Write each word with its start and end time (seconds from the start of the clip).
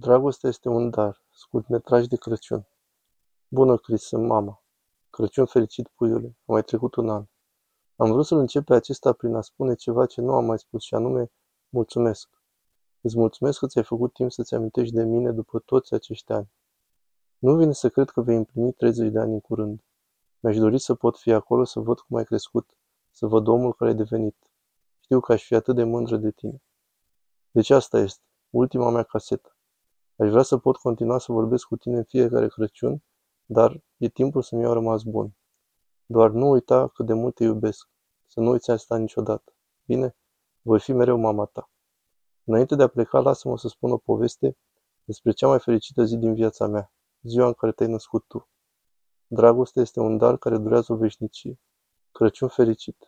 Dragostea 0.00 0.48
este 0.48 0.68
un 0.68 0.90
dar, 0.90 1.22
scurtmetraj 1.30 2.06
de 2.06 2.16
Crăciun. 2.16 2.66
Bună, 3.48 3.76
Chris, 3.76 4.02
sunt 4.02 4.26
mama. 4.26 4.62
Crăciun 5.10 5.46
fericit, 5.46 5.88
puiule. 5.88 6.36
A 6.46 6.52
mai 6.52 6.62
trecut 6.62 6.94
un 6.94 7.08
an. 7.08 7.24
Am 7.96 8.12
vrut 8.12 8.26
să-l 8.26 8.38
încep 8.38 8.64
pe 8.64 8.74
acesta 8.74 9.12
prin 9.12 9.34
a 9.34 9.40
spune 9.40 9.74
ceva 9.74 10.06
ce 10.06 10.20
nu 10.20 10.32
am 10.32 10.44
mai 10.44 10.58
spus 10.58 10.82
și 10.82 10.94
anume, 10.94 11.30
mulțumesc. 11.68 12.28
Îți 13.00 13.18
mulțumesc 13.18 13.58
că 13.58 13.66
ți-ai 13.66 13.84
făcut 13.84 14.12
timp 14.12 14.32
să-ți 14.32 14.54
amintești 14.54 14.94
de 14.94 15.04
mine 15.04 15.32
după 15.32 15.58
toți 15.58 15.94
acești 15.94 16.32
ani. 16.32 16.50
Nu 17.38 17.56
vine 17.56 17.72
să 17.72 17.88
cred 17.88 18.10
că 18.10 18.20
vei 18.20 18.36
împlini 18.36 18.72
30 18.72 19.10
de 19.10 19.18
ani 19.18 19.32
în 19.32 19.40
curând. 19.40 19.84
Mi-aș 20.40 20.56
dori 20.56 20.78
să 20.78 20.94
pot 20.94 21.18
fi 21.18 21.32
acolo 21.32 21.64
să 21.64 21.80
văd 21.80 22.00
cum 22.00 22.16
ai 22.16 22.24
crescut, 22.24 22.76
să 23.10 23.26
văd 23.26 23.46
omul 23.46 23.74
care 23.74 23.90
ai 23.90 23.96
devenit. 23.96 24.36
Știu 25.00 25.20
că 25.20 25.32
aș 25.32 25.44
fi 25.44 25.54
atât 25.54 25.74
de 25.74 25.84
mândră 25.84 26.16
de 26.16 26.30
tine. 26.30 26.62
Deci 27.50 27.70
asta 27.70 27.98
este, 27.98 28.22
ultima 28.50 28.90
mea 28.90 29.02
casetă. 29.02 29.52
Aș 30.18 30.30
vrea 30.30 30.42
să 30.42 30.58
pot 30.58 30.76
continua 30.76 31.18
să 31.18 31.32
vorbesc 31.32 31.66
cu 31.66 31.76
tine 31.76 31.96
în 31.96 32.04
fiecare 32.04 32.48
Crăciun, 32.48 33.02
dar 33.44 33.82
e 33.96 34.08
timpul 34.08 34.42
să 34.42 34.56
mi-au 34.56 34.72
rămas 34.72 35.02
bun. 35.02 35.36
Doar 36.06 36.30
nu 36.30 36.50
uita 36.50 36.88
cât 36.88 37.06
de 37.06 37.12
mult 37.12 37.34
te 37.34 37.44
iubesc. 37.44 37.88
Să 38.26 38.40
nu 38.40 38.50
uiți 38.50 38.70
asta 38.70 38.96
niciodată. 38.96 39.54
Bine? 39.84 40.16
Voi 40.62 40.80
fi 40.80 40.92
mereu 40.92 41.18
mama 41.18 41.44
ta. 41.44 41.70
Înainte 42.44 42.74
de 42.74 42.82
a 42.82 42.88
pleca, 42.88 43.20
lasă-mă 43.20 43.58
să 43.58 43.68
spun 43.68 43.90
o 43.90 43.96
poveste 43.96 44.56
despre 45.04 45.32
cea 45.32 45.46
mai 45.46 45.58
fericită 45.58 46.04
zi 46.04 46.16
din 46.16 46.34
viața 46.34 46.66
mea, 46.66 46.92
ziua 47.22 47.46
în 47.46 47.52
care 47.52 47.72
te-ai 47.72 47.90
născut 47.90 48.24
tu. 48.26 48.48
Dragostea 49.26 49.82
este 49.82 50.00
un 50.00 50.16
dar 50.16 50.36
care 50.36 50.58
durează 50.58 50.92
o 50.92 50.96
veșnicie. 50.96 51.60
Crăciun 52.12 52.48
fericit! 52.48 53.07